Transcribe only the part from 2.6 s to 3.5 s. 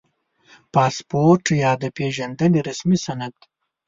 رسمي سند